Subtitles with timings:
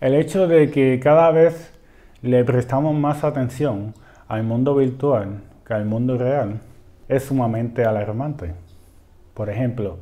[0.00, 1.72] El hecho de que cada vez
[2.22, 3.94] le prestamos más atención
[4.28, 6.60] al mundo virtual que al mundo real
[7.08, 8.54] es sumamente alarmante.
[9.34, 9.98] Por ejemplo,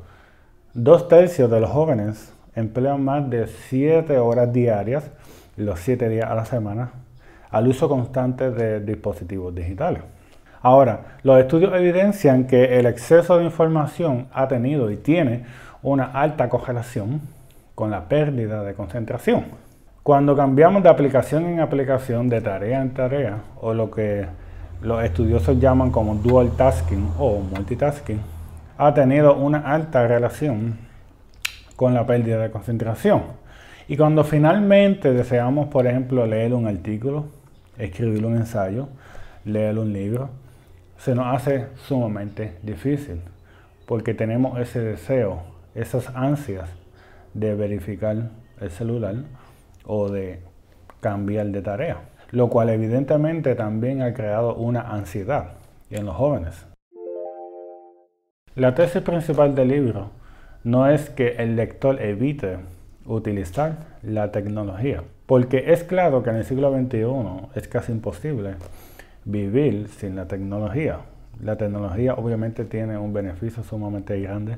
[0.74, 5.10] dos tercios de los jóvenes emplean más de 7 horas diarias,
[5.56, 6.90] los 7 días a la semana,
[7.50, 10.02] al uso constante de dispositivos digitales.
[10.60, 15.46] Ahora, los estudios evidencian que el exceso de información ha tenido y tiene
[15.82, 17.22] una alta correlación
[17.74, 19.65] con la pérdida de concentración.
[20.06, 24.24] Cuando cambiamos de aplicación en aplicación, de tarea en tarea, o lo que
[24.80, 28.20] los estudiosos llaman como dual tasking o multitasking,
[28.78, 30.78] ha tenido una alta relación
[31.74, 33.24] con la pérdida de concentración.
[33.88, 37.24] Y cuando finalmente deseamos, por ejemplo, leer un artículo,
[37.76, 38.86] escribir un ensayo,
[39.44, 40.30] leer un libro,
[40.98, 43.22] se nos hace sumamente difícil
[43.86, 45.42] porque tenemos ese deseo,
[45.74, 46.70] esas ansias
[47.34, 49.16] de verificar el celular
[49.86, 50.40] o de
[51.00, 52.00] cambiar de tarea,
[52.30, 55.52] lo cual evidentemente también ha creado una ansiedad
[55.90, 56.66] en los jóvenes.
[58.54, 60.10] La tesis principal del libro
[60.64, 62.58] no es que el lector evite
[63.04, 67.06] utilizar la tecnología, porque es claro que en el siglo XXI
[67.54, 68.54] es casi imposible
[69.24, 70.98] vivir sin la tecnología.
[71.42, 74.56] La tecnología obviamente tiene un beneficio sumamente grande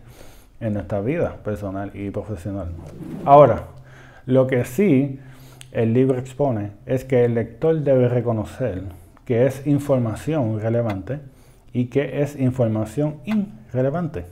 [0.61, 2.69] en nuestra vida personal y profesional.
[3.25, 3.65] Ahora,
[4.29, 5.19] lo que sí
[5.73, 8.83] el libro expone es que el lector debe reconocer
[9.25, 11.21] que es información relevante
[11.73, 14.27] y que es información irrelevante.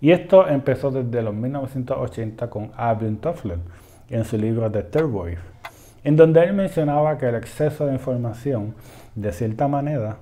[0.00, 3.60] Y esto empezó desde los 1980 con Alvin Toffler
[4.10, 5.38] en su libro The Third Wave,
[6.02, 8.74] en donde él mencionaba que el exceso de información,
[9.14, 10.16] de cierta manera,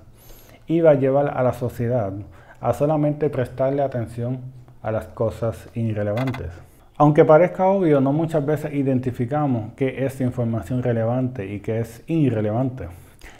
[0.66, 2.12] iba a llevar a la sociedad
[2.60, 4.40] a solamente prestarle atención
[4.82, 6.69] a las cosas irrelevantes.
[7.00, 12.88] Aunque parezca obvio, no muchas veces identificamos qué es información relevante y qué es irrelevante.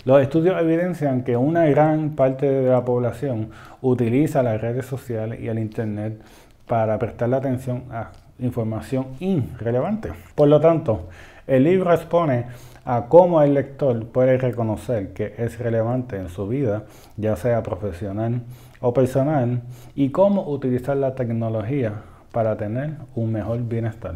[0.06, 3.50] Los estudios evidencian que una gran parte de la población
[3.82, 6.22] utiliza las redes sociales y el Internet
[6.66, 10.10] para prestarle atención a información irrelevante.
[10.34, 11.10] Por lo tanto,
[11.46, 12.46] el libro expone
[12.86, 16.84] a cómo el lector puede reconocer que es relevante en su vida,
[17.18, 18.40] ya sea profesional
[18.80, 19.60] o personal,
[19.94, 24.14] y cómo utilizar la tecnología para tener un mejor bienestar.